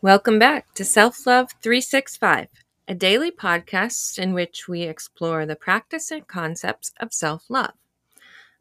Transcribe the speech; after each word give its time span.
Welcome 0.00 0.38
back 0.38 0.74
to 0.74 0.84
Self 0.84 1.26
Love 1.26 1.50
365, 1.60 2.46
a 2.86 2.94
daily 2.94 3.32
podcast 3.32 4.16
in 4.16 4.32
which 4.32 4.68
we 4.68 4.82
explore 4.82 5.44
the 5.44 5.56
practice 5.56 6.12
and 6.12 6.24
concepts 6.24 6.92
of 7.00 7.12
self 7.12 7.46
love. 7.48 7.72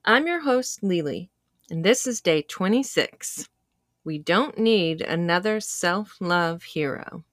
I'm 0.04 0.26
your 0.26 0.42
host, 0.42 0.82
Lily, 0.82 1.30
and 1.70 1.84
this 1.84 2.08
is 2.08 2.22
day 2.22 2.42
26. 2.42 3.50
We 4.04 4.18
don't 4.18 4.58
need 4.58 5.02
another 5.02 5.60
self 5.60 6.16
love 6.20 6.64
hero. 6.64 7.24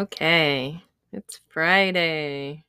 Okay, 0.00 0.82
it's 1.12 1.40
Friday. 1.50 2.64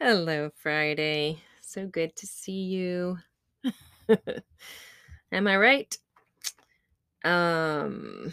Hello, 0.00 0.48
Friday. 0.56 1.42
So 1.60 1.86
good 1.86 2.16
to 2.16 2.26
see 2.26 2.62
you. 2.62 3.18
Am 5.32 5.46
I 5.46 5.58
right? 5.58 5.98
Um 7.24 8.32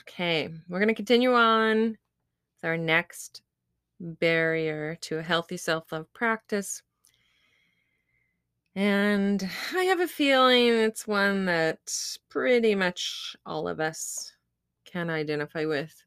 okay, 0.00 0.52
we're 0.68 0.80
going 0.80 0.88
to 0.88 0.94
continue 0.94 1.32
on 1.32 1.90
with 1.90 2.64
our 2.64 2.76
next 2.76 3.42
barrier 4.00 4.96
to 5.02 5.18
a 5.18 5.22
healthy 5.22 5.56
self-love 5.56 6.12
practice. 6.12 6.82
And 8.74 9.48
I 9.76 9.84
have 9.84 10.00
a 10.00 10.08
feeling 10.08 10.66
it's 10.70 11.06
one 11.06 11.44
that 11.44 11.78
pretty 12.28 12.74
much 12.74 13.36
all 13.46 13.68
of 13.68 13.78
us 13.78 14.32
can 14.84 15.08
identify 15.08 15.66
with 15.66 16.01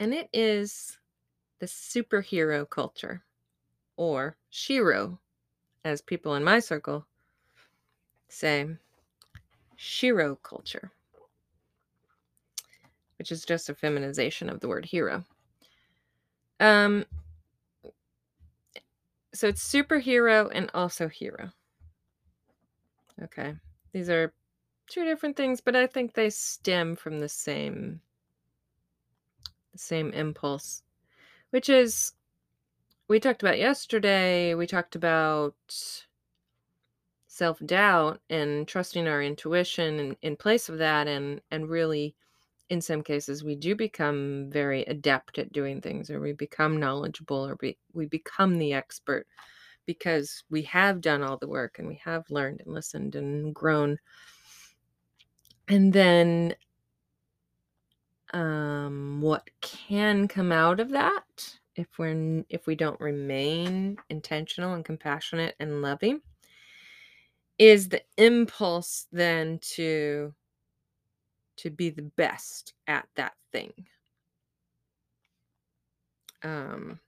and 0.00 0.14
it 0.14 0.30
is 0.32 0.98
the 1.60 1.66
superhero 1.66 2.68
culture, 2.68 3.22
or 3.98 4.36
Shero, 4.50 5.18
as 5.84 6.00
people 6.00 6.34
in 6.34 6.42
my 6.42 6.58
circle 6.58 7.06
say, 8.28 8.66
Shero 9.78 10.42
culture, 10.42 10.90
which 13.18 13.30
is 13.30 13.44
just 13.44 13.68
a 13.68 13.74
feminization 13.74 14.48
of 14.48 14.60
the 14.60 14.68
word 14.68 14.86
hero. 14.86 15.22
Um, 16.60 17.04
so 19.34 19.48
it's 19.48 19.70
superhero 19.70 20.50
and 20.52 20.70
also 20.72 21.08
hero. 21.08 21.50
Okay, 23.22 23.54
these 23.92 24.08
are 24.08 24.32
two 24.86 25.04
different 25.04 25.36
things, 25.36 25.60
but 25.60 25.76
I 25.76 25.86
think 25.86 26.14
they 26.14 26.30
stem 26.30 26.96
from 26.96 27.20
the 27.20 27.28
same 27.28 28.00
the 29.72 29.78
same 29.78 30.10
impulse, 30.12 30.82
which 31.50 31.68
is 31.68 32.12
we 33.08 33.18
talked 33.18 33.42
about 33.42 33.58
yesterday. 33.58 34.54
We 34.54 34.66
talked 34.66 34.94
about 34.94 35.54
self 37.26 37.58
doubt 37.64 38.20
and 38.30 38.68
trusting 38.68 39.08
our 39.08 39.22
intuition 39.22 39.98
in, 39.98 40.16
in 40.22 40.36
place 40.36 40.68
of 40.68 40.78
that, 40.78 41.08
and 41.08 41.40
and 41.50 41.68
really, 41.68 42.14
in 42.68 42.80
some 42.80 43.02
cases, 43.02 43.42
we 43.42 43.56
do 43.56 43.74
become 43.74 44.48
very 44.50 44.82
adept 44.84 45.38
at 45.38 45.52
doing 45.52 45.80
things, 45.80 46.10
or 46.10 46.20
we 46.20 46.32
become 46.32 46.78
knowledgeable, 46.78 47.46
or 47.48 47.56
we 47.60 47.76
we 47.92 48.06
become 48.06 48.58
the 48.58 48.72
expert 48.72 49.26
because 49.86 50.44
we 50.50 50.62
have 50.62 51.00
done 51.00 51.22
all 51.22 51.36
the 51.36 51.48
work 51.48 51.78
and 51.78 51.88
we 51.88 52.00
have 52.04 52.30
learned 52.30 52.62
and 52.64 52.72
listened 52.72 53.16
and 53.16 53.52
grown. 53.52 53.98
And 55.66 55.92
then 55.92 56.54
um, 58.32 59.20
what 59.20 59.48
can 59.60 60.28
come 60.28 60.52
out 60.52 60.80
of 60.80 60.90
that 60.90 61.58
if 61.76 61.98
we're 61.98 62.44
if 62.48 62.66
we 62.66 62.74
don't 62.74 63.00
remain 63.00 63.96
intentional 64.10 64.74
and 64.74 64.84
compassionate 64.84 65.54
and 65.60 65.82
loving 65.82 66.20
is 67.58 67.88
the 67.88 68.02
impulse 68.16 69.06
then 69.12 69.58
to 69.60 70.34
to 71.56 71.70
be 71.70 71.90
the 71.90 72.02
best 72.02 72.74
at 72.86 73.06
that 73.16 73.34
thing. 73.52 73.72
Um 76.42 76.98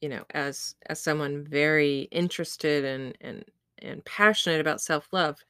you 0.00 0.08
know 0.08 0.24
as 0.30 0.74
as 0.86 1.00
someone 1.00 1.44
very 1.44 2.02
interested 2.10 2.84
and 2.84 3.16
and 3.20 3.44
and 3.78 4.04
passionate 4.04 4.60
about 4.60 4.80
self-love 4.80 5.42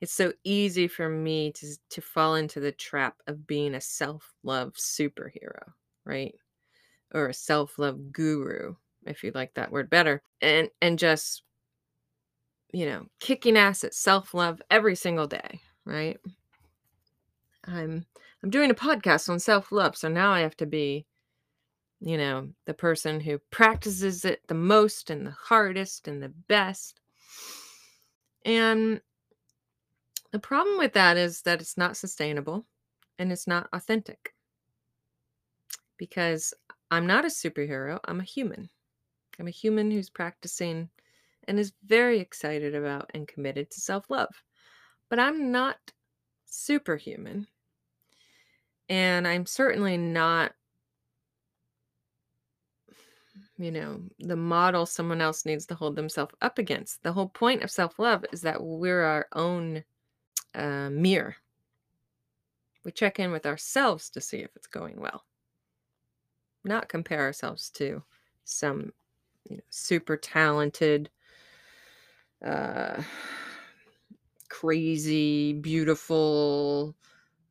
it's 0.00 0.12
so 0.12 0.32
easy 0.44 0.88
for 0.88 1.08
me 1.08 1.52
to 1.52 1.76
to 1.90 2.00
fall 2.00 2.34
into 2.34 2.60
the 2.60 2.72
trap 2.72 3.16
of 3.26 3.46
being 3.46 3.74
a 3.74 3.80
self-love 3.80 4.74
superhero, 4.74 5.72
right? 6.04 6.34
Or 7.14 7.28
a 7.28 7.34
self-love 7.34 8.12
guru, 8.12 8.74
if 9.06 9.22
you 9.24 9.32
like 9.34 9.54
that 9.54 9.72
word 9.72 9.90
better. 9.90 10.22
And 10.40 10.70
and 10.82 10.98
just 10.98 11.42
you 12.72 12.84
know, 12.86 13.06
kicking 13.20 13.56
ass 13.56 13.84
at 13.84 13.94
self-love 13.94 14.60
every 14.70 14.96
single 14.96 15.26
day, 15.26 15.60
right? 15.84 16.18
I'm 17.64 18.04
I'm 18.42 18.50
doing 18.50 18.70
a 18.70 18.74
podcast 18.74 19.30
on 19.30 19.38
self-love, 19.40 19.96
so 19.96 20.08
now 20.08 20.32
I 20.32 20.40
have 20.40 20.56
to 20.58 20.66
be 20.66 21.06
you 22.00 22.18
know, 22.18 22.48
the 22.66 22.74
person 22.74 23.20
who 23.20 23.38
practices 23.50 24.24
it 24.24 24.42
the 24.48 24.54
most 24.54 25.10
and 25.10 25.26
the 25.26 25.30
hardest 25.30 26.08
and 26.08 26.22
the 26.22 26.28
best. 26.28 27.00
And 28.44 29.00
the 30.36 30.40
problem 30.40 30.76
with 30.76 30.92
that 30.92 31.16
is 31.16 31.40
that 31.40 31.62
it's 31.62 31.78
not 31.78 31.96
sustainable 31.96 32.66
and 33.18 33.32
it's 33.32 33.46
not 33.46 33.70
authentic. 33.72 34.34
Because 35.96 36.52
I'm 36.90 37.06
not 37.06 37.24
a 37.24 37.28
superhero, 37.28 37.98
I'm 38.04 38.20
a 38.20 38.24
human. 38.24 38.68
I'm 39.38 39.46
a 39.46 39.50
human 39.50 39.90
who's 39.90 40.10
practicing 40.10 40.90
and 41.48 41.58
is 41.58 41.72
very 41.86 42.20
excited 42.20 42.74
about 42.74 43.10
and 43.14 43.26
committed 43.26 43.70
to 43.70 43.80
self 43.80 44.10
love. 44.10 44.28
But 45.08 45.18
I'm 45.18 45.52
not 45.52 45.78
superhuman. 46.44 47.46
And 48.90 49.26
I'm 49.26 49.46
certainly 49.46 49.96
not, 49.96 50.52
you 53.56 53.70
know, 53.70 54.02
the 54.18 54.36
model 54.36 54.84
someone 54.84 55.22
else 55.22 55.46
needs 55.46 55.64
to 55.64 55.74
hold 55.74 55.96
themselves 55.96 56.34
up 56.42 56.58
against. 56.58 57.02
The 57.04 57.14
whole 57.14 57.30
point 57.30 57.62
of 57.62 57.70
self 57.70 57.98
love 57.98 58.26
is 58.34 58.42
that 58.42 58.62
we're 58.62 59.00
our 59.00 59.28
own 59.32 59.82
uh, 60.56 60.90
mirror. 60.90 61.36
We 62.84 62.92
check 62.92 63.18
in 63.18 63.32
with 63.32 63.46
ourselves 63.46 64.10
to 64.10 64.20
see 64.20 64.38
if 64.38 64.50
it's 64.56 64.66
going 64.66 65.00
well, 65.00 65.24
not 66.64 66.88
compare 66.88 67.20
ourselves 67.20 67.68
to 67.70 68.02
some 68.44 68.92
you 69.48 69.56
know, 69.56 69.62
super 69.70 70.16
talented, 70.16 71.10
uh, 72.44 73.02
crazy, 74.48 75.52
beautiful, 75.52 76.94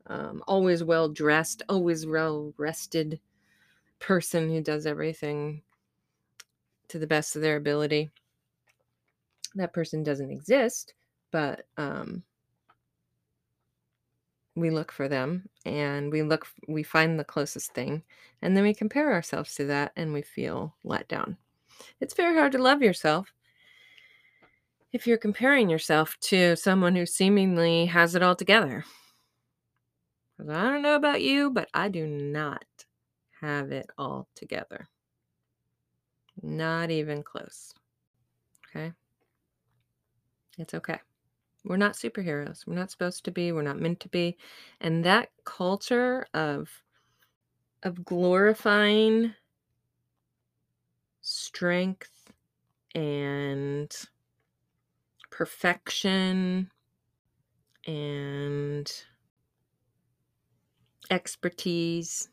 um, 0.08 0.42
always 0.48 0.84
well 0.84 1.10
dressed, 1.10 1.64
always 1.68 2.06
well 2.06 2.54
rested 2.58 3.20
person 4.00 4.50
who 4.50 4.62
does 4.62 4.86
everything 4.86 5.62
to 6.88 7.00
the 7.00 7.08
best 7.08 7.36
of 7.36 7.42
their 7.42 7.58
ability. 7.58 8.12
That 9.56 9.74
person 9.74 10.04
doesn't 10.04 10.32
exist, 10.32 10.94
but 11.32 11.66
um, 11.78 12.24
we 14.56 14.70
look 14.70 14.92
for 14.92 15.08
them 15.08 15.50
and 15.66 16.12
we 16.12 16.24
look 16.24 16.48
we 16.68 16.84
find 16.84 17.20
the 17.20 17.24
closest 17.24 17.74
thing 17.74 18.04
and 18.42 18.56
then 18.56 18.64
we 18.64 18.74
compare 18.74 19.12
ourselves 19.12 19.54
to 19.56 19.66
that 19.66 19.92
and 19.96 20.14
we 20.14 20.22
feel 20.22 20.76
let 20.84 21.08
down. 21.08 21.38
It's 22.00 22.14
very 22.14 22.36
hard 22.36 22.54
to 22.54 22.58
love 22.58 22.82
yourself. 22.82 23.34
If 24.94 25.06
you're 25.06 25.18
comparing 25.18 25.70
yourself 25.70 26.18
to 26.22 26.56
someone 26.56 26.96
who 26.96 27.06
seemingly 27.06 27.86
has 27.88 28.16
it 28.16 28.24
all 28.24 28.36
together. 28.36 28.86
I 30.40 30.44
don't 30.44 30.82
know 30.82 30.96
about 30.96 31.22
you 31.22 31.50
but 31.50 31.70
i 31.74 31.88
do 31.88 32.06
not 32.06 32.66
have 33.42 33.72
it 33.72 33.90
all 33.98 34.28
together. 34.36 34.88
Not 36.42 36.92
even 36.92 37.24
close. 37.24 37.74
Okay? 38.70 38.94
It's 40.58 40.74
okay 40.74 41.00
we're 41.66 41.78
not 41.78 41.94
superheroes. 41.94 42.66
We're 42.68 42.76
not 42.76 42.92
supposed 42.92 43.26
to 43.26 43.32
be. 43.32 43.52
We're 43.52 43.62
not 43.62 43.80
meant 43.80 44.00
to 44.02 44.10
be. 44.10 44.38
And 44.82 45.04
that 45.06 45.30
culture 45.46 46.26
of 46.34 46.70
of 47.84 48.04
glorifying 48.04 49.34
strength 51.22 52.32
and 52.96 53.94
perfection 55.30 56.72
and 57.86 58.92
expertise 61.12 62.30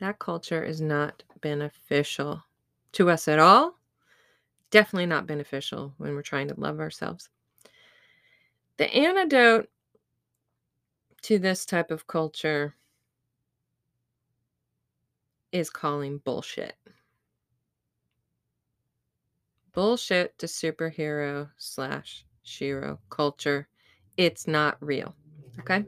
That 0.00 0.18
culture 0.18 0.64
is 0.64 0.80
not 0.80 1.24
beneficial 1.42 2.44
to 2.92 3.10
us 3.10 3.28
at 3.28 3.38
all. 3.38 3.79
Definitely 4.70 5.06
not 5.06 5.26
beneficial 5.26 5.94
when 5.98 6.14
we're 6.14 6.22
trying 6.22 6.48
to 6.48 6.58
love 6.58 6.80
ourselves. 6.80 7.28
The 8.76 8.92
antidote 8.94 9.68
to 11.22 11.38
this 11.38 11.66
type 11.66 11.90
of 11.90 12.06
culture 12.06 12.74
is 15.52 15.70
calling 15.70 16.18
bullshit. 16.18 16.76
Bullshit 19.72 20.38
to 20.38 20.46
superhero 20.46 21.50
slash 21.58 22.24
shero 22.44 22.98
culture. 23.10 23.68
It's 24.16 24.46
not 24.46 24.76
real. 24.80 25.14
Okay? 25.60 25.84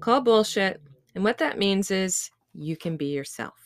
Call 0.00 0.20
bullshit. 0.20 0.82
And 1.14 1.24
what 1.24 1.38
that 1.38 1.58
means 1.58 1.90
is 1.90 2.30
you 2.52 2.76
can 2.76 2.96
be 2.96 3.06
yourself. 3.06 3.63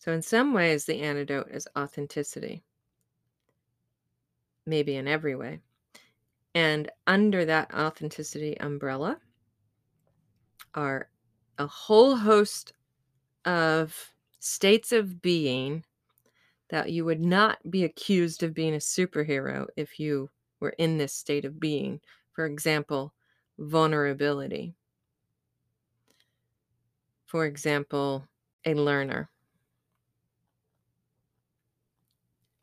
So, 0.00 0.12
in 0.12 0.22
some 0.22 0.54
ways, 0.54 0.86
the 0.86 1.02
antidote 1.02 1.50
is 1.50 1.68
authenticity, 1.76 2.64
maybe 4.64 4.96
in 4.96 5.06
every 5.06 5.36
way. 5.36 5.60
And 6.54 6.90
under 7.06 7.44
that 7.44 7.72
authenticity 7.74 8.58
umbrella 8.58 9.20
are 10.74 11.10
a 11.58 11.66
whole 11.66 12.16
host 12.16 12.72
of 13.44 14.14
states 14.38 14.90
of 14.90 15.20
being 15.20 15.84
that 16.70 16.90
you 16.90 17.04
would 17.04 17.20
not 17.20 17.58
be 17.70 17.84
accused 17.84 18.42
of 18.42 18.54
being 18.54 18.74
a 18.74 18.78
superhero 18.78 19.66
if 19.76 20.00
you 20.00 20.30
were 20.60 20.74
in 20.78 20.96
this 20.96 21.12
state 21.12 21.44
of 21.44 21.60
being. 21.60 22.00
For 22.32 22.46
example, 22.46 23.12
vulnerability. 23.58 24.74
For 27.26 27.44
example, 27.44 28.26
a 28.64 28.72
learner. 28.72 29.28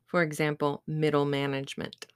For 0.08 0.22
example, 0.22 0.82
middle 0.86 1.26
management. 1.26 2.06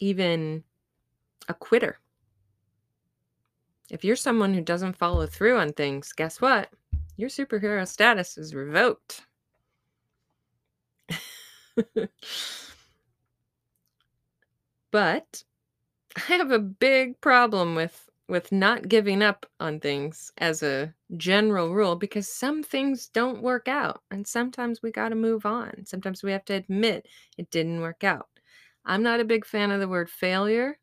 Even 0.00 0.64
a 1.48 1.54
quitter. 1.54 1.98
If 3.90 4.04
you're 4.04 4.16
someone 4.16 4.54
who 4.54 4.60
doesn't 4.60 4.96
follow 4.98 5.26
through 5.26 5.58
on 5.58 5.72
things, 5.72 6.12
guess 6.12 6.40
what? 6.40 6.70
Your 7.16 7.30
superhero 7.30 7.88
status 7.88 8.36
is 8.36 8.54
revoked. 8.54 9.26
but 14.90 15.44
I 16.16 16.20
have 16.28 16.50
a 16.50 16.58
big 16.58 17.20
problem 17.20 17.74
with 17.74 18.10
with 18.28 18.52
not 18.52 18.88
giving 18.88 19.22
up 19.22 19.46
on 19.60 19.80
things 19.80 20.32
as 20.38 20.62
a 20.62 20.94
general 21.16 21.74
rule 21.74 21.96
because 21.96 22.28
some 22.28 22.62
things 22.62 23.08
don't 23.08 23.42
work 23.42 23.68
out 23.68 24.02
and 24.10 24.26
sometimes 24.26 24.82
we 24.82 24.90
got 24.90 25.10
to 25.10 25.14
move 25.14 25.46
on. 25.46 25.84
Sometimes 25.86 26.22
we 26.22 26.32
have 26.32 26.44
to 26.46 26.54
admit 26.54 27.06
it 27.38 27.50
didn't 27.50 27.80
work 27.82 28.04
out. 28.04 28.28
I'm 28.84 29.02
not 29.02 29.20
a 29.20 29.24
big 29.24 29.44
fan 29.46 29.70
of 29.70 29.80
the 29.80 29.88
word 29.88 30.10
failure, 30.10 30.78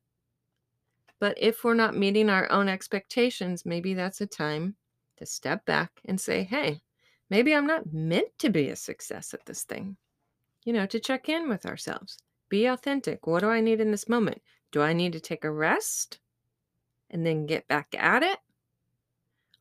but 1.20 1.38
if 1.40 1.64
we're 1.64 1.74
not 1.74 1.96
meeting 1.96 2.30
our 2.30 2.52
own 2.52 2.68
expectations, 2.68 3.66
maybe 3.66 3.94
that's 3.94 4.22
a 4.22 4.28
time 4.28 4.76
to 5.18 5.26
step 5.26 5.66
back 5.66 6.02
and 6.06 6.20
say, 6.20 6.44
"Hey, 6.44 6.82
maybe 7.30 7.54
I'm 7.56 7.68
not 7.68 7.94
meant 7.94 8.38
to 8.40 8.50
be 8.50 8.70
a 8.70 8.76
success 8.76 9.34
at 9.34 9.46
this 9.46 9.64
thing." 9.64 9.98
You 10.66 10.74
know, 10.74 10.88
to 10.88 11.02
check 11.02 11.30
in 11.30 11.50
with 11.50 11.68
ourselves. 11.68 12.20
Be 12.50 12.68
authentic. 12.68 13.28
What 13.28 13.42
do 13.42 13.50
I 13.50 13.62
need 13.62 13.82
in 13.82 13.92
this 13.92 14.10
moment? 14.10 14.44
Do 14.72 14.82
I 14.82 14.94
need 14.94 15.14
to 15.14 15.22
take 15.22 15.46
a 15.46 15.52
rest 15.52 16.21
and 17.12 17.25
then 17.25 17.46
get 17.46 17.68
back 17.68 17.94
at 17.98 18.24
it? 18.24 18.40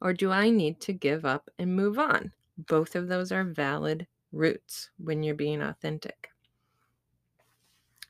Or 0.01 0.15
do 0.15 0.31
I 0.31 0.49
need 0.49 0.81
to 0.81 0.93
give 0.93 1.25
up 1.27 1.51
and 1.59 1.77
move 1.77 1.99
on? 1.99 2.33
Both 2.57 2.97
of 2.97 3.09
those 3.09 3.33
are 3.33 3.45
valid 3.45 4.07
routes 4.33 4.91
when 4.99 5.23
you're 5.23 5.35
being 5.35 5.61
authentic. 5.61 6.31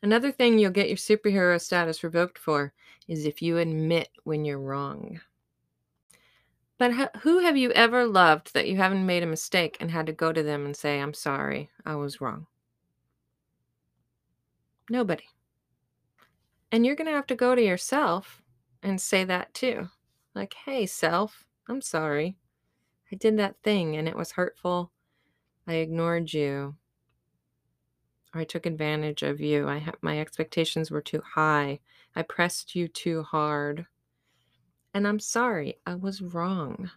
Another 0.03 0.31
thing 0.33 0.59
you'll 0.59 0.71
get 0.71 0.89
your 0.89 0.97
superhero 0.97 1.61
status 1.61 2.05
revoked 2.05 2.39
for 2.39 2.73
is 3.09 3.27
if 3.27 3.43
you 3.43 3.59
admit 3.59 4.09
when 4.25 4.45
you're 4.45 4.61
wrong. 4.61 5.21
But 6.79 6.93
who 7.19 7.41
have 7.41 7.59
you 7.59 7.71
ever 7.73 8.07
loved 8.07 8.55
that 8.55 8.67
you 8.67 8.77
haven't 8.77 9.05
made 9.05 9.23
a 9.23 9.27
mistake 9.27 9.77
and 9.81 9.91
had 9.91 10.07
to 10.07 10.13
go 10.13 10.33
to 10.33 10.43
them 10.43 10.65
and 10.65 10.75
say, 10.75 10.99
I'm 10.99 11.13
sorry, 11.13 11.69
I 11.85 11.97
was 11.97 12.23
wrong? 12.23 12.47
Nobody. 14.89 15.25
And 16.73 16.87
you're 16.87 16.97
going 16.97 17.07
to 17.07 17.13
have 17.13 17.27
to 17.27 17.35
go 17.35 17.55
to 17.55 17.63
yourself 17.63 18.40
and 18.83 19.01
say 19.01 19.25
that 19.25 19.55
too. 19.55 19.89
Like, 20.35 20.55
hey, 20.65 20.87
self, 20.87 21.45
I'm 21.69 21.81
sorry. 21.81 22.37
I 23.13 23.17
did 23.17 23.39
that 23.39 23.57
thing 23.63 23.97
and 23.97 24.09
it 24.09 24.17
was 24.17 24.33
hurtful. 24.33 24.93
I 25.67 25.75
ignored 25.75 26.33
you. 26.33 26.77
Or 28.35 28.41
I 28.41 28.45
took 28.45 28.67
advantage 28.67 29.23
of 29.23 29.41
you. 29.41 29.69
I 29.69 29.79
ha- 29.79 29.93
my 30.03 30.21
expectations 30.21 30.91
were 30.91 31.01
too 31.01 31.23
high. 31.35 31.81
I 32.15 32.23
pressed 32.23 32.77
you 32.77 32.87
too 32.87 33.23
hard. 33.23 33.87
And 34.95 35.07
I'm 35.07 35.21
sorry. 35.21 35.79
I 35.87 35.95
was 35.97 36.23
wrong. 36.23 36.91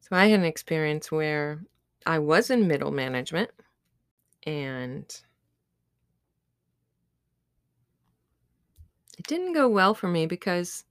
So 0.00 0.16
I 0.16 0.26
had 0.26 0.40
an 0.40 0.46
experience 0.46 1.10
where 1.10 1.62
I 2.04 2.18
was 2.18 2.50
in 2.50 2.66
middle 2.66 2.90
management 2.90 3.50
and 4.44 5.22
it 9.20 9.26
didn't 9.26 9.52
go 9.52 9.68
well 9.68 9.92
for 9.92 10.08
me 10.08 10.24
because 10.24 10.82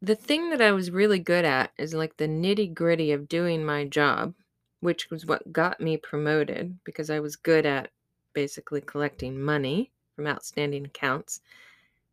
the 0.00 0.14
thing 0.14 0.48
that 0.48 0.62
I 0.62 0.72
was 0.72 0.90
really 0.90 1.18
good 1.18 1.44
at 1.44 1.70
is 1.76 1.92
like 1.92 2.16
the 2.16 2.26
nitty 2.26 2.72
gritty 2.72 3.12
of 3.12 3.28
doing 3.28 3.62
my 3.62 3.84
job, 3.84 4.32
which 4.80 5.10
was 5.10 5.26
what 5.26 5.52
got 5.52 5.82
me 5.82 5.98
promoted 5.98 6.78
because 6.82 7.10
I 7.10 7.20
was 7.20 7.36
good 7.36 7.66
at 7.66 7.90
basically 8.32 8.80
collecting 8.80 9.38
money 9.38 9.92
from 10.16 10.26
outstanding 10.26 10.86
accounts. 10.86 11.42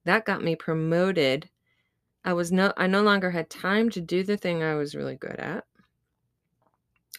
That 0.03 0.25
got 0.25 0.43
me 0.43 0.57
promoted. 0.57 1.49
I 2.25 2.33
was 2.33 2.51
no 2.51 2.73
I 2.75 2.87
no 2.87 3.01
longer 3.01 3.31
had 3.31 3.49
time 3.49 3.89
to 3.91 4.01
do 4.01 4.23
the 4.25 4.35
thing 4.35 4.61
I 4.61 4.75
was 4.75 4.93
really 4.93 5.15
good 5.15 5.39
at. 5.39 5.63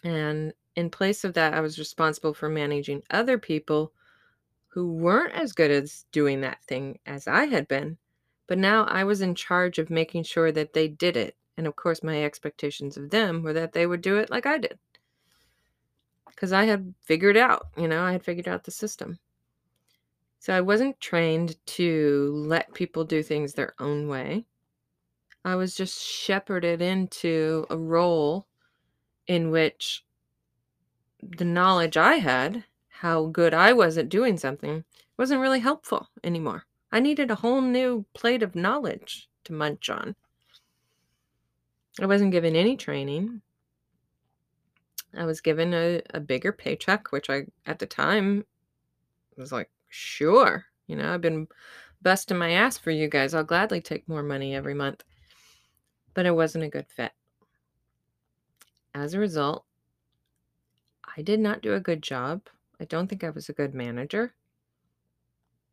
And 0.03 0.53
in 0.75 0.91
place 0.91 1.23
of 1.23 1.33
that, 1.33 1.55
I 1.55 1.61
was 1.61 1.79
responsible 1.79 2.35
for 2.35 2.49
managing 2.49 3.01
other 3.09 3.39
people 3.39 3.93
who 4.79 4.87
weren't 4.93 5.33
as 5.33 5.51
good 5.51 5.69
as 5.69 6.05
doing 6.13 6.39
that 6.39 6.63
thing 6.63 6.97
as 7.05 7.27
I 7.27 7.47
had 7.47 7.67
been. 7.67 7.97
But 8.47 8.57
now 8.57 8.85
I 8.85 9.03
was 9.03 9.19
in 9.19 9.35
charge 9.35 9.77
of 9.77 9.89
making 9.89 10.23
sure 10.23 10.53
that 10.53 10.71
they 10.71 10.87
did 10.87 11.17
it. 11.17 11.35
And 11.57 11.67
of 11.67 11.75
course, 11.75 12.01
my 12.01 12.23
expectations 12.23 12.95
of 12.95 13.09
them 13.09 13.43
were 13.43 13.51
that 13.51 13.73
they 13.73 13.85
would 13.85 14.01
do 14.01 14.15
it 14.15 14.29
like 14.29 14.45
I 14.45 14.57
did. 14.57 14.79
Because 16.29 16.53
I 16.53 16.63
had 16.63 16.93
figured 17.01 17.35
out, 17.35 17.67
you 17.75 17.89
know, 17.89 18.01
I 18.01 18.13
had 18.13 18.23
figured 18.23 18.47
out 18.47 18.63
the 18.63 18.71
system. 18.71 19.19
So 20.39 20.55
I 20.55 20.61
wasn't 20.61 21.01
trained 21.01 21.57
to 21.75 22.31
let 22.33 22.73
people 22.73 23.03
do 23.03 23.21
things 23.21 23.53
their 23.53 23.73
own 23.79 24.07
way. 24.07 24.45
I 25.43 25.55
was 25.55 25.75
just 25.75 26.01
shepherded 26.01 26.81
into 26.81 27.65
a 27.69 27.75
role 27.77 28.47
in 29.27 29.51
which 29.51 30.05
the 31.21 31.43
knowledge 31.43 31.97
I 31.97 32.13
had 32.13 32.63
how 32.99 33.27
good 33.27 33.53
I 33.53 33.71
was 33.71 33.97
at 33.97 34.09
doing 34.09 34.35
something 34.37 34.83
wasn't 35.15 35.39
really 35.39 35.61
helpful 35.61 36.09
anymore. 36.21 36.65
I 36.91 36.99
needed 36.99 37.31
a 37.31 37.35
whole 37.35 37.61
new 37.61 38.05
plate 38.13 38.43
of 38.43 38.55
knowledge 38.55 39.29
to 39.45 39.53
munch 39.53 39.89
on. 39.89 40.17
I 42.01 42.07
wasn't 42.07 42.33
given 42.33 42.57
any 42.57 42.75
training. 42.75 43.41
I 45.17 45.23
was 45.23 45.39
given 45.39 45.73
a, 45.73 46.01
a 46.13 46.19
bigger 46.19 46.51
paycheck, 46.51 47.13
which 47.13 47.29
I, 47.29 47.45
at 47.65 47.79
the 47.79 47.85
time, 47.85 48.45
was 49.37 49.53
like, 49.53 49.69
sure. 49.87 50.65
You 50.87 50.97
know, 50.97 51.13
I've 51.13 51.21
been 51.21 51.47
busting 52.01 52.37
my 52.37 52.51
ass 52.51 52.77
for 52.77 52.91
you 52.91 53.07
guys. 53.07 53.33
I'll 53.33 53.45
gladly 53.45 53.79
take 53.79 54.09
more 54.09 54.23
money 54.23 54.53
every 54.53 54.73
month. 54.73 55.05
But 56.13 56.25
it 56.25 56.35
wasn't 56.35 56.65
a 56.65 56.69
good 56.69 56.87
fit. 56.89 57.13
As 58.93 59.13
a 59.13 59.19
result, 59.19 59.63
I 61.15 61.21
did 61.21 61.39
not 61.39 61.61
do 61.61 61.75
a 61.75 61.79
good 61.79 62.03
job 62.03 62.41
I 62.79 62.85
don't 62.85 63.07
think 63.07 63.23
I 63.23 63.29
was 63.29 63.49
a 63.49 63.53
good 63.53 63.73
manager. 63.73 64.33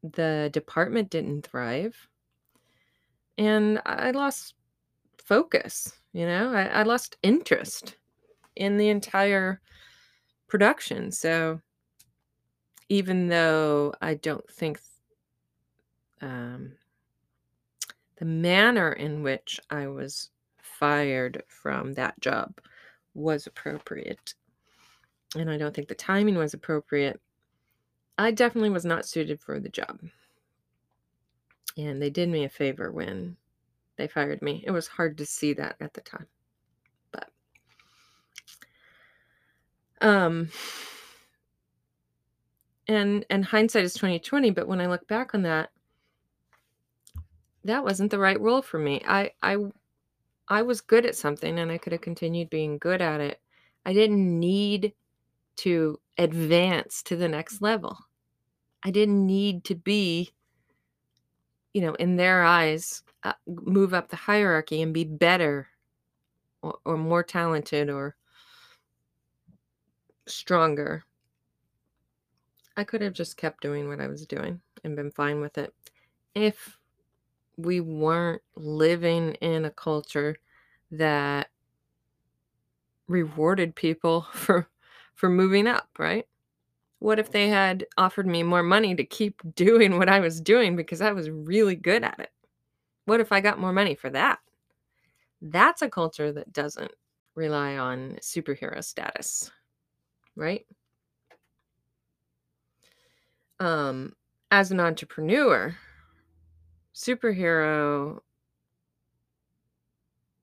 The 0.02 0.50
department 0.52 1.10
didn't 1.10 1.46
thrive. 1.46 1.96
And 3.38 3.80
I 3.84 4.10
lost 4.12 4.54
focus, 5.18 5.92
you 6.12 6.26
know, 6.26 6.52
I, 6.52 6.66
I 6.66 6.82
lost 6.84 7.16
interest 7.22 7.96
in 8.54 8.76
the 8.76 8.88
entire 8.88 9.60
production. 10.48 11.10
So 11.10 11.60
even 12.88 13.26
though 13.28 13.92
I 14.00 14.14
don't 14.14 14.48
think 14.50 14.80
um, 16.22 16.72
the 18.16 18.24
manner 18.24 18.92
in 18.92 19.22
which 19.22 19.60
I 19.70 19.88
was 19.88 20.30
fired 20.62 21.42
from 21.48 21.94
that 21.94 22.18
job 22.20 22.58
was 23.14 23.46
appropriate, 23.46 24.34
and 25.40 25.50
I 25.50 25.58
don't 25.58 25.74
think 25.74 25.88
the 25.88 25.94
timing 25.94 26.36
was 26.36 26.54
appropriate. 26.54 27.20
I 28.18 28.30
definitely 28.30 28.70
was 28.70 28.84
not 28.84 29.06
suited 29.06 29.40
for 29.40 29.60
the 29.60 29.68
job. 29.68 30.00
And 31.76 32.00
they 32.00 32.10
did 32.10 32.28
me 32.28 32.44
a 32.44 32.48
favor 32.48 32.90
when 32.90 33.36
they 33.96 34.08
fired 34.08 34.40
me. 34.42 34.64
It 34.66 34.70
was 34.70 34.86
hard 34.86 35.18
to 35.18 35.26
see 35.26 35.52
that 35.54 35.76
at 35.80 35.92
the 35.94 36.00
time. 36.00 36.26
But 37.12 37.30
um 40.00 40.50
and 42.88 43.26
and 43.30 43.44
hindsight 43.44 43.84
is 43.84 43.94
2020, 43.94 44.50
but 44.50 44.68
when 44.68 44.80
I 44.80 44.86
look 44.86 45.06
back 45.08 45.34
on 45.34 45.42
that, 45.42 45.70
that 47.64 47.84
wasn't 47.84 48.10
the 48.10 48.18
right 48.18 48.40
role 48.40 48.62
for 48.62 48.78
me. 48.78 49.02
I 49.06 49.32
I 49.42 49.56
I 50.48 50.62
was 50.62 50.80
good 50.80 51.04
at 51.04 51.16
something 51.16 51.58
and 51.58 51.70
I 51.70 51.78
could 51.78 51.92
have 51.92 52.00
continued 52.00 52.50
being 52.50 52.78
good 52.78 53.02
at 53.02 53.20
it. 53.20 53.40
I 53.84 53.92
didn't 53.92 54.38
need 54.38 54.94
to 55.56 55.98
advance 56.18 57.02
to 57.04 57.16
the 57.16 57.28
next 57.28 57.62
level. 57.62 57.98
I 58.82 58.90
didn't 58.90 59.26
need 59.26 59.64
to 59.64 59.74
be, 59.74 60.32
you 61.74 61.80
know, 61.80 61.94
in 61.94 62.16
their 62.16 62.42
eyes, 62.42 63.02
uh, 63.22 63.32
move 63.46 63.94
up 63.94 64.08
the 64.08 64.16
hierarchy 64.16 64.82
and 64.82 64.94
be 64.94 65.04
better 65.04 65.68
or, 66.62 66.78
or 66.84 66.96
more 66.96 67.22
talented 67.22 67.90
or 67.90 68.16
stronger. 70.26 71.04
I 72.76 72.84
could 72.84 73.00
have 73.00 73.14
just 73.14 73.36
kept 73.36 73.62
doing 73.62 73.88
what 73.88 74.00
I 74.00 74.06
was 74.06 74.26
doing 74.26 74.60
and 74.84 74.94
been 74.94 75.10
fine 75.10 75.40
with 75.40 75.58
it 75.58 75.74
if 76.34 76.78
we 77.56 77.80
weren't 77.80 78.42
living 78.54 79.32
in 79.34 79.64
a 79.64 79.70
culture 79.70 80.36
that 80.90 81.48
rewarded 83.08 83.74
people 83.74 84.22
for 84.32 84.68
for 85.16 85.28
moving 85.28 85.66
up, 85.66 85.88
right? 85.98 86.26
What 87.00 87.18
if 87.18 87.30
they 87.30 87.48
had 87.48 87.86
offered 87.98 88.26
me 88.26 88.42
more 88.42 88.62
money 88.62 88.94
to 88.94 89.04
keep 89.04 89.40
doing 89.56 89.98
what 89.98 90.08
I 90.08 90.20
was 90.20 90.40
doing 90.40 90.76
because 90.76 91.00
I 91.00 91.12
was 91.12 91.30
really 91.30 91.76
good 91.76 92.04
at 92.04 92.20
it? 92.20 92.30
What 93.06 93.20
if 93.20 93.32
I 93.32 93.40
got 93.40 93.58
more 93.60 93.72
money 93.72 93.94
for 93.94 94.10
that? 94.10 94.38
That's 95.42 95.82
a 95.82 95.90
culture 95.90 96.32
that 96.32 96.52
doesn't 96.52 96.92
rely 97.34 97.76
on 97.76 98.18
superhero 98.22 98.82
status, 98.82 99.50
right? 100.36 100.66
Um 103.60 104.14
as 104.50 104.70
an 104.70 104.80
entrepreneur, 104.80 105.76
superhero 106.94 108.20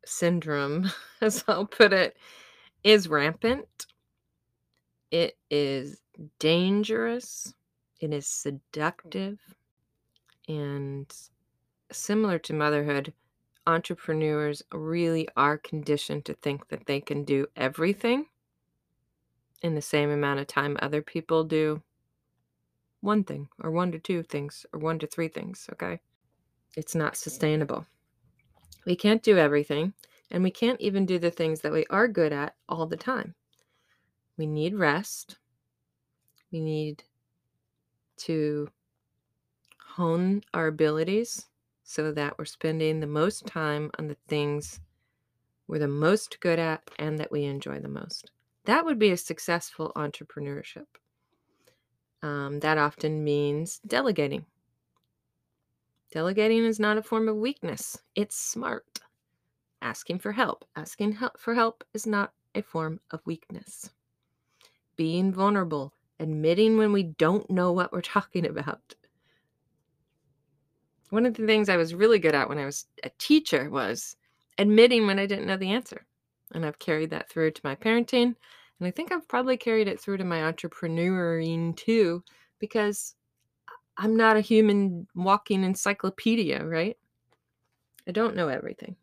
syndrome, 0.06 0.90
as 1.22 1.44
I'll 1.48 1.66
put 1.66 1.94
it, 1.94 2.18
is 2.84 3.08
rampant. 3.08 3.88
It 5.14 5.38
is 5.52 6.02
dangerous. 6.40 7.54
It 8.00 8.12
is 8.12 8.26
seductive. 8.26 9.40
And 10.48 11.06
similar 11.92 12.40
to 12.40 12.54
motherhood, 12.54 13.14
entrepreneurs 13.68 14.64
really 14.74 15.28
are 15.38 15.60
conditioned 15.60 16.26
to 16.26 16.34
think 16.34 16.68
that 16.70 16.88
they 16.88 17.00
can 17.00 17.26
do 17.26 17.46
everything 17.56 18.26
in 19.62 19.76
the 19.76 19.84
same 19.84 20.10
amount 20.10 20.40
of 20.40 20.48
time 20.48 20.78
other 20.82 21.04
people 21.04 21.44
do 21.44 21.84
one 23.02 23.24
thing 23.24 23.48
or 23.62 23.70
one 23.70 23.92
to 23.92 24.00
two 24.00 24.24
things 24.24 24.66
or 24.74 24.80
one 24.80 24.98
to 24.98 25.06
three 25.06 25.28
things. 25.28 25.70
Okay. 25.74 26.00
It's 26.76 26.96
not 26.96 27.18
sustainable. 27.18 27.86
We 28.88 28.96
can't 28.96 29.22
do 29.22 29.38
everything, 29.38 29.94
and 30.32 30.42
we 30.42 30.50
can't 30.50 30.82
even 30.82 31.06
do 31.06 31.20
the 31.20 31.30
things 31.30 31.62
that 31.62 31.72
we 31.72 31.86
are 31.92 32.08
good 32.08 32.34
at 32.34 32.56
all 32.68 32.88
the 32.88 32.98
time. 32.98 33.36
We 34.38 34.48
need 34.48 34.76
rest. 34.76 35.38
We 36.52 36.60
need 36.60 37.04
to 38.18 38.70
hone 39.80 40.42
our 40.54 40.68
abilities 40.68 41.48
so 41.84 42.12
that 42.12 42.38
we're 42.38 42.46
spending 42.46 43.00
the 43.00 43.08
most 43.08 43.46
time 43.46 43.92
on 44.00 44.08
the 44.08 44.18
things 44.28 44.80
we're 45.68 45.80
the 45.80 45.88
most 45.88 46.40
good 46.40 46.60
at 46.60 46.82
and 47.00 47.18
that 47.20 47.32
we 47.32 47.44
enjoy 47.46 47.80
the 47.80 47.88
most. 47.88 48.32
That 48.66 48.86
would 48.86 49.00
be 49.00 49.12
a 49.12 49.18
successful 49.18 49.92
entrepreneurship. 49.96 50.86
Um, 52.22 52.60
that 52.62 52.78
often 52.78 53.24
means 53.24 53.80
delegating. 53.86 54.46
Delegating 56.12 56.64
is 56.64 56.80
not 56.80 56.98
a 56.98 57.04
form 57.04 57.28
of 57.28 57.38
weakness, 57.38 57.98
it's 58.16 58.38
smart. 58.38 59.00
Asking 59.82 60.20
for 60.20 60.32
help. 60.32 60.64
Asking 60.76 61.12
help 61.14 61.38
for 61.38 61.56
help 61.56 61.84
is 61.94 62.08
not 62.08 62.32
a 62.56 62.62
form 62.62 63.00
of 63.12 63.20
weakness. 63.26 63.90
Being 64.96 65.34
vulnerable, 65.34 65.94
admitting 66.20 66.78
when 66.78 66.92
we 66.92 67.04
don't 67.04 67.50
know 67.50 67.72
what 67.72 67.92
we're 67.92 68.02
talking 68.16 68.46
about. 68.46 68.96
One 71.10 71.26
of 71.26 71.36
the 71.36 71.46
things 71.46 71.70
I 71.70 71.78
was 71.78 71.94
really 71.94 72.18
good 72.18 72.34
at 72.34 72.50
when 72.50 72.58
I 72.58 72.66
was 72.66 72.88
a 73.04 73.12
teacher 73.20 73.70
was 73.70 74.16
admitting 74.58 75.06
when 75.06 75.20
I 75.20 75.26
didn't 75.26 75.46
know 75.46 75.58
the 75.58 75.72
answer. 75.72 76.06
And 76.54 76.66
I've 76.66 76.80
carried 76.80 77.12
that 77.12 77.30
through 77.30 77.52
to 77.52 77.62
my 77.64 77.76
parenting. 77.76 78.36
And 78.80 78.88
I 78.88 78.92
think 78.92 79.12
I've 79.12 79.28
probably 79.28 79.58
carried 79.58 79.88
it 79.88 80.00
through 80.00 80.18
to 80.18 80.24
my 80.24 80.40
entrepreneuring 80.40 81.76
too, 81.76 82.24
because 82.60 83.16
I'm 83.98 84.18
not 84.18 84.38
a 84.38 84.42
human 84.42 85.08
walking 85.16 85.64
encyclopedia, 85.64 86.64
right? 86.64 86.98
I 88.08 88.12
don't 88.12 88.36
know 88.36 88.48
everything. 88.48 88.96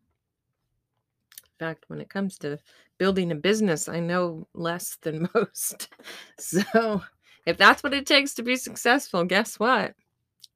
In 1.43 1.67
fact, 1.67 1.85
when 1.87 2.01
it 2.01 2.09
comes 2.09 2.37
to 2.39 2.59
building 3.01 3.31
a 3.31 3.35
business, 3.35 3.89
I 3.89 3.99
know 3.99 4.47
less 4.53 4.95
than 5.01 5.27
most. 5.33 5.89
So, 6.37 7.01
if 7.47 7.57
that's 7.57 7.81
what 7.81 7.95
it 7.95 8.05
takes 8.05 8.35
to 8.35 8.43
be 8.43 8.55
successful, 8.55 9.25
guess 9.25 9.57
what? 9.57 9.95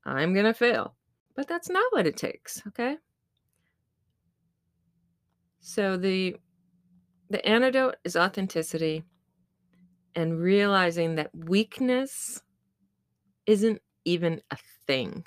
I'm 0.05 0.31
going 0.31 0.45
to 0.45 0.53
fail. 0.53 0.95
But 1.35 1.47
that's 1.47 1.71
not 1.71 1.91
what 1.91 2.05
it 2.05 2.17
takes, 2.17 2.61
okay? 2.67 2.97
So 5.59 5.97
the 5.97 6.35
the 7.31 7.43
antidote 7.43 7.95
is 8.03 8.15
authenticity 8.15 9.03
and 10.13 10.39
realizing 10.39 11.15
that 11.15 11.31
weakness 11.33 12.43
isn't 13.47 13.81
even 14.05 14.39
a 14.51 14.57
thing. 14.85 15.25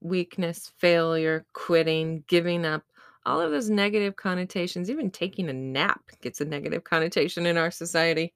Weakness, 0.00 0.70
failure, 0.78 1.44
quitting, 1.52 2.22
giving 2.28 2.64
up, 2.64 2.84
all 3.24 3.40
of 3.40 3.50
those 3.50 3.70
negative 3.70 4.16
connotations, 4.16 4.90
even 4.90 5.10
taking 5.10 5.48
a 5.48 5.52
nap 5.52 6.02
gets 6.20 6.40
a 6.40 6.44
negative 6.44 6.84
connotation 6.84 7.46
in 7.46 7.56
our 7.56 7.70
society. 7.70 8.34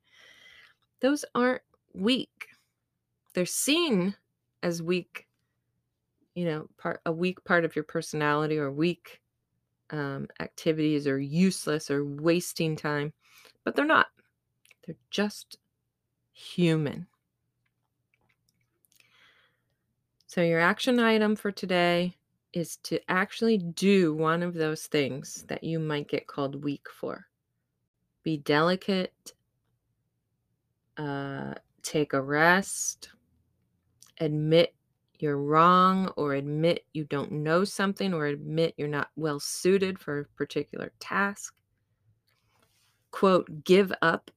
Those 1.00 1.24
aren't 1.34 1.62
weak. 1.92 2.48
They're 3.34 3.46
seen 3.46 4.14
as 4.62 4.82
weak, 4.82 5.26
you 6.34 6.44
know, 6.44 6.68
part 6.78 7.00
a 7.04 7.12
weak 7.12 7.44
part 7.44 7.64
of 7.64 7.74
your 7.74 7.84
personality 7.84 8.58
or 8.58 8.70
weak 8.70 9.20
um, 9.90 10.28
activities 10.40 11.06
or 11.06 11.18
useless 11.18 11.90
or 11.90 12.04
wasting 12.04 12.76
time, 12.76 13.12
but 13.64 13.74
they're 13.74 13.84
not. 13.84 14.06
They're 14.86 14.96
just 15.10 15.58
human. 16.32 17.06
So, 20.26 20.42
your 20.42 20.60
action 20.60 20.98
item 21.00 21.36
for 21.36 21.50
today 21.50 22.16
is 22.56 22.78
to 22.78 22.98
actually 23.10 23.58
do 23.58 24.14
one 24.14 24.42
of 24.42 24.54
those 24.54 24.86
things 24.86 25.44
that 25.46 25.62
you 25.62 25.78
might 25.78 26.08
get 26.08 26.26
called 26.26 26.64
weak 26.64 26.86
for. 26.90 27.26
Be 28.22 28.38
delicate, 28.38 29.34
uh, 30.96 31.52
take 31.82 32.14
a 32.14 32.22
rest, 32.22 33.10
admit 34.20 34.75
you're 35.18 35.36
wrong, 35.36 36.08
or 36.16 36.32
admit 36.32 36.86
you 36.94 37.04
don't 37.04 37.30
know 37.30 37.62
something, 37.62 38.14
or 38.14 38.25
admit 38.25 38.72
you're 38.78 38.88
not 38.88 39.10
well 39.16 39.38
suited 39.38 39.98
for 39.98 40.20
a 40.20 40.25
particular 40.25 40.92
task. 40.98 41.54
Quote, 43.10 43.64
give 43.64 43.92
up 44.00 44.30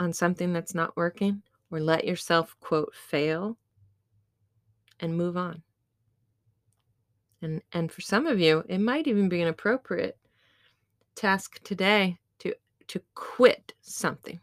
on 0.00 0.14
something 0.14 0.54
that's 0.54 0.74
not 0.74 0.96
working, 0.96 1.42
or 1.70 1.80
let 1.80 2.06
yourself, 2.06 2.56
quote, 2.60 2.94
fail 2.94 3.58
and 5.00 5.14
move 5.14 5.36
on. 5.36 5.62
And 7.40 7.62
and 7.72 7.90
for 7.90 8.00
some 8.00 8.26
of 8.26 8.40
you, 8.40 8.64
it 8.68 8.78
might 8.78 9.06
even 9.06 9.28
be 9.28 9.40
an 9.42 9.48
appropriate 9.48 10.18
task 11.14 11.62
today 11.62 12.18
to 12.40 12.54
to 12.88 13.00
quit 13.14 13.74
something. 13.80 14.40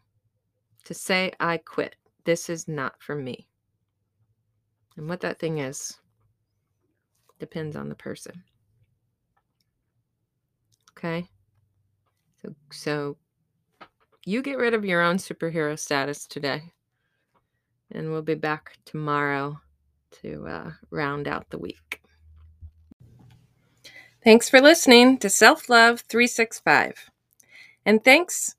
To 0.86 0.94
say 0.94 1.32
I 1.40 1.58
quit. 1.58 1.96
This 2.24 2.50
is 2.50 2.68
not 2.68 2.96
for 3.00 3.16
me. 3.16 3.48
And 4.98 5.10
what 5.10 5.22
that 5.22 5.40
thing 5.40 5.60
is 5.60 5.98
depends 7.40 7.76
on 7.76 7.90
the 7.90 7.96
person. 7.96 8.44
Okay? 10.92 11.28
So 12.42 12.56
so 12.72 13.18
you 14.26 14.42
get 14.42 14.58
rid 14.58 14.74
of 14.74 14.86
your 14.86 15.02
own 15.02 15.18
superhero 15.18 15.78
status 15.78 16.26
today. 16.26 16.74
And 17.92 18.12
we'll 18.12 18.24
be 18.24 18.36
back 18.36 18.78
tomorrow 18.86 19.60
to 20.22 20.48
uh, 20.48 20.72
round 20.90 21.28
out 21.28 21.50
the 21.50 21.60
week. 21.60 22.02
Thanks 24.26 24.50
for 24.50 24.60
listening 24.60 25.18
to 25.20 25.30
Self 25.30 25.70
Love 25.70 26.02
365. 26.10 27.12
And 27.86 28.04
thanks 28.04 28.56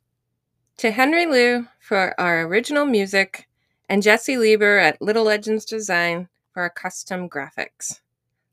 to 0.77 0.93
Henry 0.93 1.27
Liu 1.27 1.67
for 1.81 2.15
our 2.21 2.43
original 2.43 2.85
music 2.85 3.49
and 3.89 4.01
Jesse 4.01 4.37
Lieber 4.37 4.79
at 4.79 5.03
Little 5.03 5.25
Legends 5.25 5.65
Design 5.65 6.29
for 6.53 6.63
our 6.63 6.71
custom 6.71 7.29
graphics. 7.29 7.99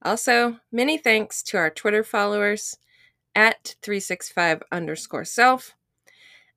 Also, 0.01 0.57
many 0.71 0.97
thanks 0.97 1.43
to 1.43 1.57
our 1.57 1.69
Twitter 1.69 2.03
followers 2.03 2.79
at 3.35 3.75
365 3.83 4.63
underscore 4.71 5.23
self 5.23 5.75